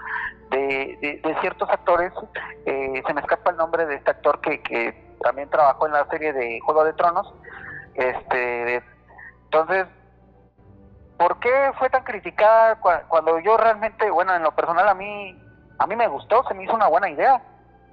[0.50, 2.12] de, de, ciertos actores,
[2.66, 6.06] eh, se me escapa el nombre de este actor que, que también trabajó en la
[6.08, 7.32] serie de Juego de Tronos,
[7.94, 8.82] este,
[9.44, 9.86] entonces,
[11.18, 15.40] ¿por qué fue tan criticada cua- cuando yo realmente, bueno, en lo personal a mí,
[15.78, 17.40] a mí me gustó, se me hizo una buena idea?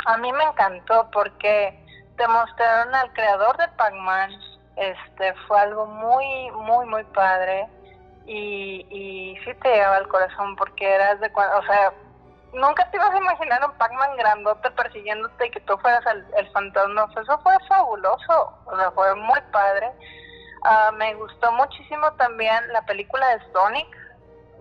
[0.05, 1.82] A mí me encantó porque
[2.17, 4.31] demostraron al creador de Pac-Man,
[4.75, 7.67] este, fue algo muy, muy, muy padre
[8.25, 11.93] y, y sí te llegaba al corazón porque eras de cuando, o sea,
[12.53, 16.51] nunca te ibas a imaginar un Pac-Man grandote persiguiéndote y que tú fueras el, el
[16.51, 19.91] fantasma, eso fue fabuloso, o sea, fue muy padre.
[20.63, 23.87] Ah, me gustó muchísimo también la película de Sonic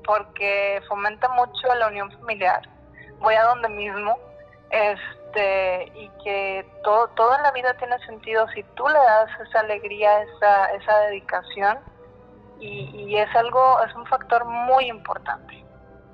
[0.04, 2.62] porque fomenta mucho la unión familiar.
[3.20, 4.18] Voy a donde mismo
[4.70, 5.21] este
[5.94, 10.66] y que todo toda la vida tiene sentido si tú le das esa alegría, esa
[10.72, 11.78] esa dedicación
[12.60, 15.64] y, es algo es un factor muy importante,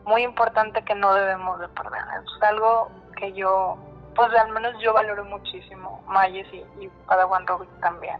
[0.04, 2.02] muy importante que no debemos de perder.
[2.22, 3.76] Es algo que yo
[4.14, 8.18] pues al menos yo valoro muchísimo, Mayes y, y Padawan Rubik también.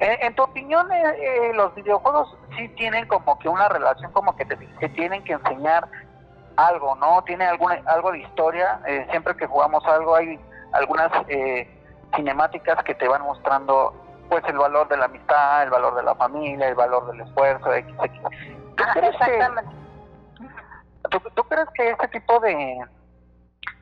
[0.00, 4.34] En, en tu opinión, eh, eh, los videojuegos sí tienen como que una relación, como
[4.36, 5.88] que te, te tienen que enseñar
[6.58, 7.22] algo, ¿no?
[7.22, 8.80] Tiene alguna, algo de historia.
[8.86, 10.38] eh, siempre que jugamos algo hay
[10.72, 11.66] algunas eh,
[12.14, 13.94] cinemáticas que te van mostrando
[14.28, 17.72] pues el valor de la amistad, el valor de la familia, el valor del esfuerzo,
[17.72, 18.20] X, X.
[18.76, 19.40] ¿Tú crees que-.
[21.10, 22.84] ¿Tú, tú crees que este tipo de,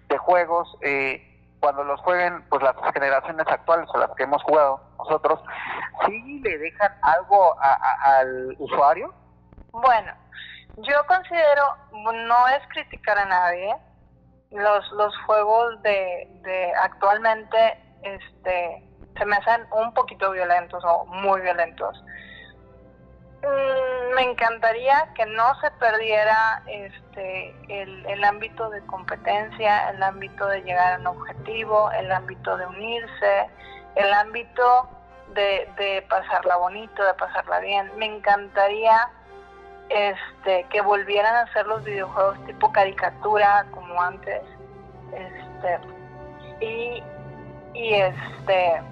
[0.09, 1.23] de juegos, eh,
[1.61, 5.41] cuando los jueguen pues las generaciones actuales o las que hemos jugado nosotros,
[6.07, 9.13] sí le dejan algo a- a- al usuario?
[9.73, 10.13] Bueno,
[10.77, 13.77] yo considero, no es criticar a nadie,
[14.51, 18.83] los, los juegos de, de actualmente este,
[19.17, 22.03] se me hacen un poquito violentos o muy violentos.
[23.43, 30.47] Mm, me encantaría que no se perdiera este el, el ámbito de competencia, el ámbito
[30.47, 33.51] de llegar a un objetivo, el ámbito de unirse,
[33.95, 34.89] el ámbito
[35.35, 37.91] de, de pasarla bonito, de pasarla bien.
[37.99, 39.11] Me encantaría
[39.89, 44.43] este que volvieran a hacer los videojuegos tipo caricatura como antes.
[45.13, 45.79] Este
[46.61, 47.03] y,
[47.75, 48.83] y este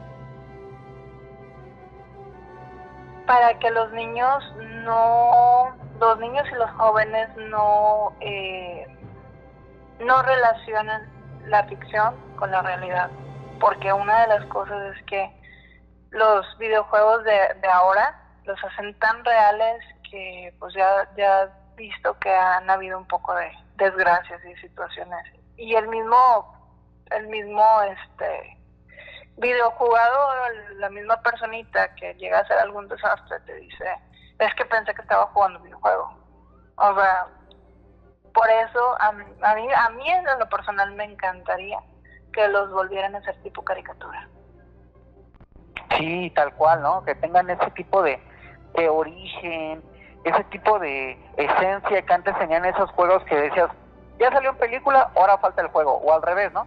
[3.26, 4.44] para que los niños
[4.84, 8.86] no, los niños y los jóvenes no, eh,
[10.00, 11.02] no relacionen
[11.46, 13.10] la ficción con la realidad,
[13.60, 15.30] porque una de las cosas es que
[16.10, 19.82] los videojuegos de, de ahora los hacen tan reales
[20.58, 25.24] pues ya, ya visto que han habido un poco de desgracias y situaciones
[25.56, 26.54] y el mismo
[27.10, 28.58] el mismo este
[29.36, 33.84] videojugador, la misma personita que llega a hacer algún desastre te dice,
[34.38, 36.16] es que pensé que estaba jugando videojuego.
[36.76, 37.26] O sea,
[38.32, 41.78] por eso a, mí, a mí en lo personal me encantaría
[42.32, 44.28] que los volvieran a hacer tipo caricatura.
[45.96, 47.04] Sí, tal cual, ¿no?
[47.04, 48.20] Que tengan ese tipo de,
[48.74, 49.82] de origen,
[50.24, 53.70] ese tipo de esencia que antes tenían esos juegos que decías,
[54.18, 56.66] ya salió en película, ahora falta el juego, o al revés, ¿no?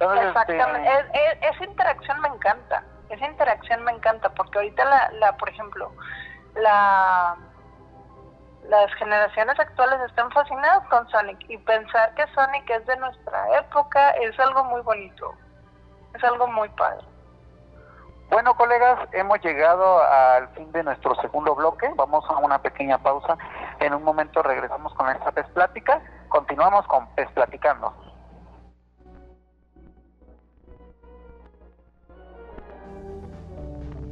[0.00, 5.48] Exactamente, es, esa interacción me encanta, esa interacción me encanta, porque ahorita la, la por
[5.48, 5.90] ejemplo,
[6.54, 7.36] la
[8.68, 14.10] las generaciones actuales están fascinadas con Sonic y pensar que Sonic es de nuestra época
[14.10, 15.34] es algo muy bonito,
[16.14, 17.04] es algo muy padre.
[18.38, 21.90] Bueno, colegas, hemos llegado al fin de nuestro segundo bloque.
[21.96, 23.36] Vamos a una pequeña pausa.
[23.80, 26.00] En un momento regresamos con esta PES Plática.
[26.28, 27.92] Continuamos con PES Platicando.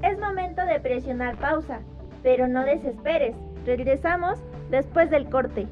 [0.03, 1.79] Es momento de presionar pausa,
[2.25, 3.37] pero no desesperes.
[3.65, 5.69] Regresamos después del corte.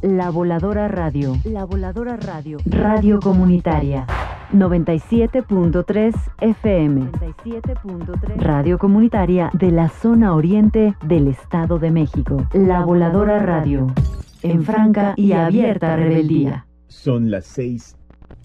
[0.00, 1.34] La Voladora Radio.
[1.44, 2.56] La Voladora Radio.
[2.64, 4.06] Radio Comunitaria.
[4.52, 7.00] 97.3 FM.
[7.12, 12.46] 97.3 Radio Comunitaria de la zona oriente del Estado de México.
[12.52, 13.86] La Voladora Radio.
[14.42, 16.66] En franca y abierta rebeldía.
[16.88, 17.96] Son las 6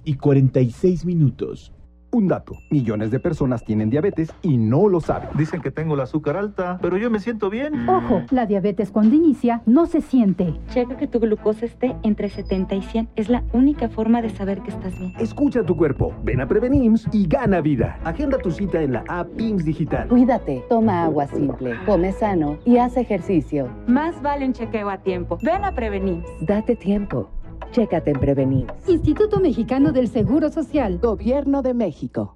[0.05, 1.73] y 46 minutos.
[2.11, 5.29] Un dato, millones de personas tienen diabetes y no lo saben.
[5.35, 7.87] Dicen que tengo el azúcar alta, pero yo me siento bien.
[7.87, 10.55] Ojo, la diabetes cuando inicia no se siente.
[10.69, 13.09] Checa que tu glucosa esté entre 70 y 100.
[13.15, 15.13] Es la única forma de saber que estás bien.
[15.19, 17.99] Escucha tu cuerpo, ven a Prevenims y gana vida.
[18.03, 20.07] Agenda tu cita en la app PIMS Digital.
[20.07, 23.69] Cuídate, toma agua simple, come sano y haz ejercicio.
[23.87, 25.37] Más vale un chequeo a tiempo.
[25.43, 26.25] Ven a Prevenims.
[26.41, 27.29] Date tiempo.
[27.71, 28.67] Chécate en Prevenir.
[28.87, 30.97] Instituto Mexicano del Seguro Social.
[30.97, 32.35] Gobierno de México.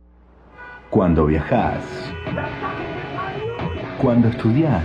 [0.89, 1.83] Cuando viajas.
[4.01, 4.83] Cuando estudias.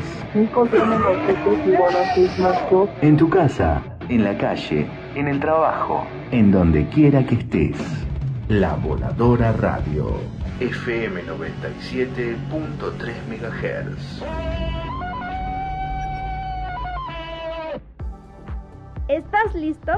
[3.03, 7.77] En tu casa, en la calle, en el trabajo, en donde quiera que estés.
[8.49, 10.13] La Voladora Radio.
[10.61, 12.49] FM 97.3
[13.29, 14.23] MHz.
[19.09, 19.93] ¿Estás listo?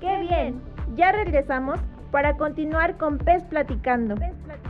[0.00, 0.60] ¡Qué bien!
[0.94, 1.80] Ya regresamos
[2.10, 4.14] para continuar con Pez Platicando.
[4.14, 4.67] Platicando.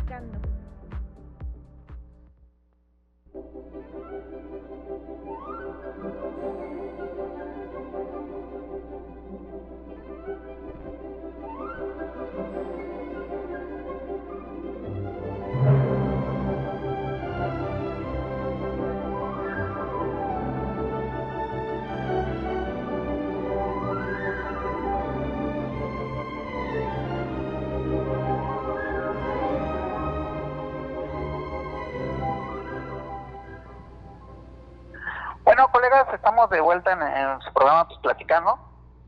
[36.51, 38.59] De vuelta en, su programa pues, Platicando.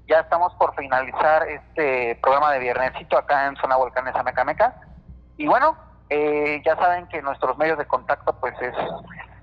[0.09, 4.75] Ya estamos por finalizar este programa de viernesito acá en Zona Volcanes Amecameca.
[5.37, 5.77] Y bueno,
[6.09, 8.75] eh, ya saben que nuestros medios de contacto pues es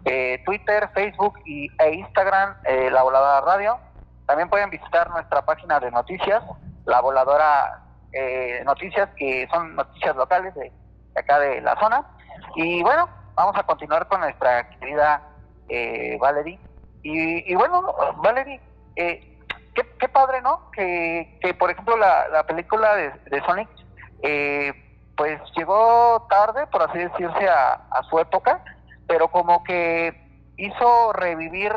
[0.06, 3.78] eh, Twitter, Facebook y, e Instagram, eh, La Voladora Radio.
[4.26, 6.44] También pueden visitar nuestra página de noticias,
[6.86, 7.82] La Voladora
[8.12, 10.72] eh, Noticias, que son noticias locales de,
[11.14, 12.06] de acá de la zona.
[12.56, 15.22] Y bueno, vamos a continuar con nuestra querida
[15.70, 16.60] eh, Valerie.
[17.10, 18.60] Y, y bueno, Valerie,
[18.98, 19.40] eh,
[19.74, 20.70] qué, padre, ¿no?
[20.72, 23.70] Que, que por ejemplo, la, la película de, de Sonic,
[24.24, 24.74] eh,
[25.16, 28.62] pues llegó tarde, por así decirse, a, a su época,
[29.08, 31.72] pero como que hizo revivir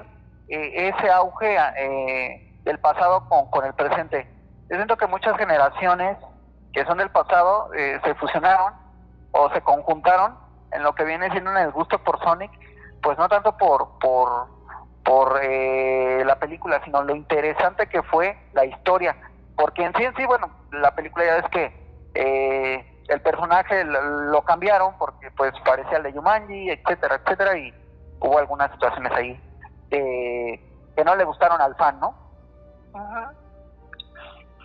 [0.49, 4.29] eh, ese auge eh, del pasado con, con el presente.
[4.69, 6.19] Yo siento que muchas generaciones
[6.73, 8.75] que son del pasado eh, se fusionaron
[9.31, 10.37] o se conjuntaron
[10.73, 12.51] en lo que viene siendo en el gusto por Sonic,
[13.01, 14.60] pues no tanto por por
[15.05, 19.17] por eh, la película, sino lo interesante que fue la historia,
[19.57, 21.81] porque en sí en sí, bueno, la película ya es que
[22.15, 27.75] eh, el personaje lo, cambiaron porque pues parecía el de Yumanji, etcétera, etcétera, y
[28.21, 29.41] hubo algunas situaciones ahí
[29.91, 30.61] eh,
[30.97, 32.15] que no le gustaron al fan, ¿no?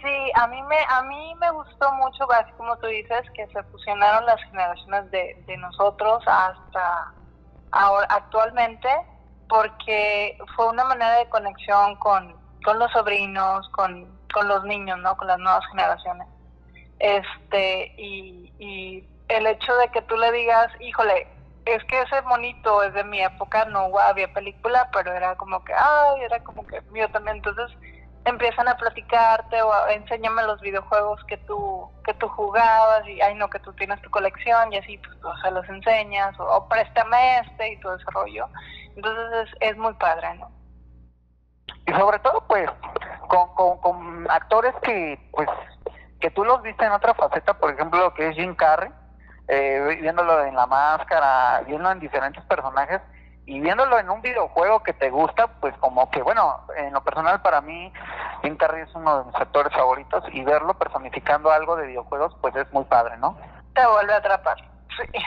[0.02, 3.64] Sí, a mí me a mí me gustó mucho, así como tú dices, que se
[3.64, 7.14] fusionaron las generaciones de, de nosotros hasta
[7.72, 8.88] actualmente,
[9.48, 15.16] porque fue una manera de conexión con, con los sobrinos, con, con los niños, ¿no?
[15.18, 16.28] Con las nuevas generaciones.
[17.00, 21.28] Este, y, y el hecho de que tú le digas, híjole,
[21.66, 25.74] es que ese monito es de mi época, no había película, pero era como que,
[25.74, 27.38] ay, era como que mío también.
[27.38, 27.76] Entonces
[28.26, 33.36] empiezan a platicarte o a, enséñame los videojuegos que tú que tú jugabas y, ay,
[33.36, 37.40] no, que tú tienes tu colección y así, pues tú se los enseñas o, préstame
[37.40, 38.48] este y todo ese rollo.
[38.96, 40.56] Entonces es, es muy padre, ¿no?
[41.88, 42.70] y sobre todo pues
[43.28, 45.48] con, con, con actores que pues
[46.20, 48.92] que tú los viste en otra faceta por ejemplo lo que es Jim Carrey
[49.48, 53.02] eh, viéndolo en la máscara viéndolo en diferentes personajes
[53.46, 57.42] y viéndolo en un videojuego que te gusta pues como que bueno en lo personal
[57.42, 57.94] para mí
[58.42, 62.56] Jim Carrey es uno de mis actores favoritos y verlo personificando algo de videojuegos pues
[62.56, 63.38] es muy padre no
[63.76, 64.58] Te vuelve a atrapar.
[64.98, 65.20] Sí.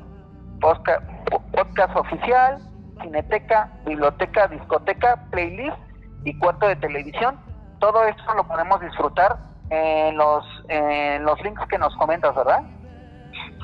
[0.60, 2.58] podcast oficial,
[3.04, 5.76] cineteca, biblioteca, discoteca, playlist
[6.24, 7.38] y cuarto de televisión.
[7.78, 9.36] Todo esto lo podemos disfrutar
[9.70, 12.62] en los, en los links que nos comentas, ¿verdad?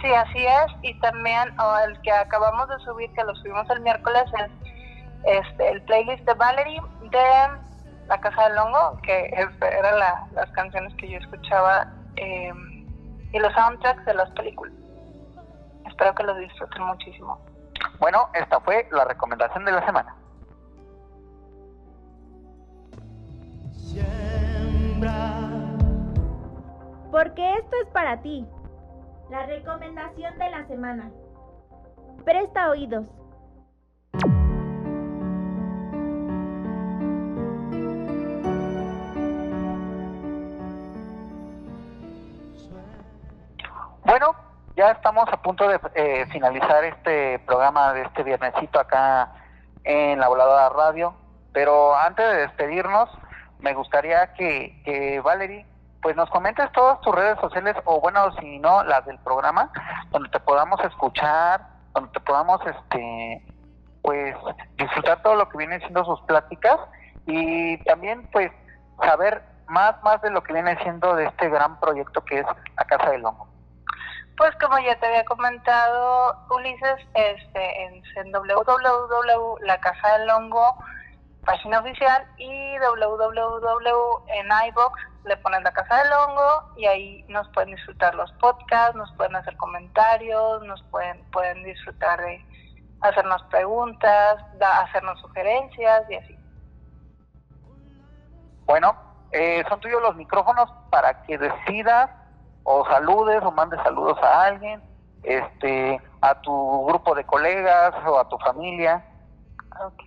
[0.01, 0.67] Sí, así es.
[0.83, 4.25] Y también oh, el que acabamos de subir, que lo subimos el miércoles,
[5.25, 6.81] es este, el playlist de Valerie
[7.11, 7.27] de
[8.09, 11.87] La Casa del Hongo, que eran la- las canciones que yo escuchaba
[12.17, 12.53] eh,
[13.33, 14.75] y los soundtracks de las películas.
[15.87, 17.39] Espero que los disfruten muchísimo.
[18.01, 20.17] Bueno, esta fue la recomendación de la semana.
[27.11, 28.47] Porque esto es para ti.
[29.31, 31.11] La recomendación de la semana.
[32.25, 33.05] Presta oídos.
[44.81, 49.31] Ya estamos a punto de eh, finalizar este programa de este viernesito acá
[49.85, 51.15] en la Voladora Radio,
[51.53, 53.11] pero antes de despedirnos,
[53.59, 55.67] me gustaría que, que Valerie,
[56.01, 59.71] pues nos comentes todas tus redes sociales, o bueno, si no, las del programa,
[60.13, 61.61] donde te podamos escuchar,
[61.93, 63.45] donde te podamos, este,
[64.01, 64.35] pues,
[64.79, 66.79] disfrutar todo lo que viene siendo sus pláticas
[67.27, 68.51] y también, pues,
[69.05, 72.47] saber más, más de lo que viene siendo de este gran proyecto que es
[72.79, 73.50] la Casa del Hongo.
[74.41, 80.77] Pues como ya te había comentado, Ulises, este, en, en www, La Casa del Hongo,
[81.45, 87.47] página oficial, y www en iBox le ponen La Casa del Hongo y ahí nos
[87.51, 92.43] pueden disfrutar los podcasts, nos pueden hacer comentarios, nos pueden, pueden disfrutar de
[93.03, 96.39] hacernos preguntas, hacernos sugerencias y así.
[98.65, 98.97] Bueno,
[99.33, 102.20] eh, son tuyos los micrófonos para que decidas
[102.71, 104.81] o saludes o mandes saludos a alguien,
[105.23, 109.05] este, a tu grupo de colegas o a tu familia.
[109.85, 110.05] Ok,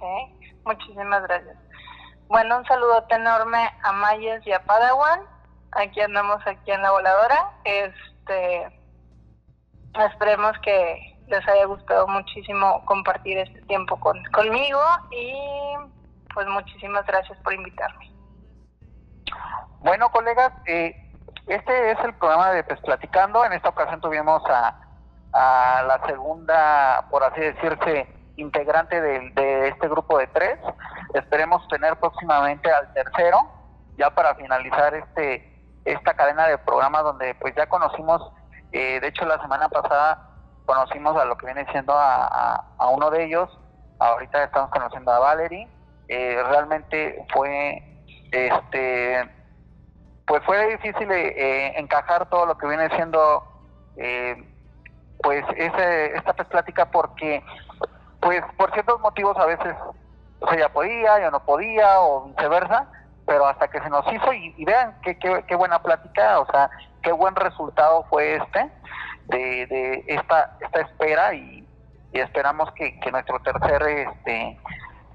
[0.66, 1.58] muchísimas gracias.
[2.28, 5.22] Bueno, un saludote enorme a Mayes y a Padawan.
[5.74, 7.52] Aquí andamos aquí en la voladora.
[7.66, 8.80] Este,
[9.96, 15.34] esperemos que, les haya gustado muchísimo compartir este tiempo con, conmigo y
[16.34, 18.12] pues muchísimas gracias por invitarme.
[19.80, 21.03] Bueno, colegas, eh,
[21.48, 23.46] este es el programa de Pues Platicando.
[23.46, 24.80] En esta ocasión tuvimos a,
[25.34, 30.60] la segunda, por así decirse, integrante de, de este grupo de tres.
[31.14, 33.40] Esperemos tener próximamente al tercero,
[33.98, 35.54] ya para finalizar este
[35.86, 38.22] esta cadena de programas donde pues ya conocimos,
[38.72, 40.30] eh, de hecho la semana pasada
[40.66, 43.50] conocimos a lo que viene siendo a, a, uno de ellos,
[44.00, 45.68] ahorita estamos conociendo a Valerie,
[46.08, 47.84] eh, realmente fue
[48.32, 49.30] este
[50.26, 53.44] pues fue difícil eh, encajar todo lo que viene siendo
[55.22, 57.44] pues ese, esta pues, plática porque
[58.20, 59.76] pues por ciertos motivos a veces
[60.58, 62.88] ya podía, ya no podía o viceversa,
[63.26, 66.70] pero hasta que se nos hizo y, vean qué, qué, qué, buena plática, o sea,
[67.02, 68.70] qué buen resultado fue este
[69.28, 71.68] de, de esta, esta espera y,
[72.12, 74.60] y esperamos que, que, nuestro tercer este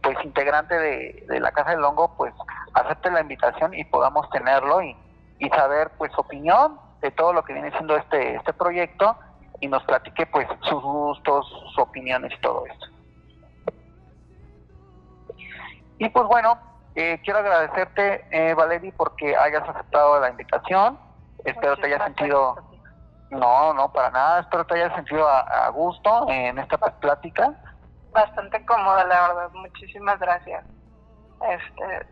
[0.02, 2.32] pues integrante de, de, la Casa del Hongo pues
[2.74, 4.96] acepte la invitación y podamos tenerlo y,
[5.38, 9.16] y saber pues su opinión de todo lo que viene siendo este, este proyecto
[9.60, 12.86] y nos platique pues sus gustos, sus opiniones y todo esto.
[15.98, 16.58] Y pues bueno,
[16.94, 20.98] eh, quiero agradecerte, eh, Valerie, porque hayas aceptado la invitación.
[21.44, 22.56] Espero te hayas sentido,
[23.30, 27.54] no, no, para nada, espero te hayas sentido a, a gusto en esta plática.
[28.12, 30.64] Bastante cómoda, la verdad, muchísimas gracias.
[31.48, 32.06] Este,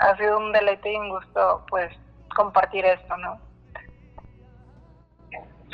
[0.00, 1.92] ha sido un deleite y un gusto, pues,
[2.34, 3.38] compartir esto, ¿no?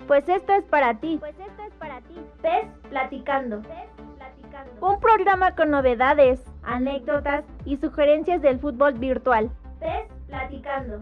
[0.08, 1.18] Pues esto es para ti.
[1.20, 2.16] Pues esto es para ti.
[2.42, 3.62] Pes Platicando.
[3.64, 4.88] Pes Platicando.
[4.88, 9.52] Un programa con novedades, anécdotas y sugerencias del fútbol virtual.
[9.80, 11.02] Pes Platicando.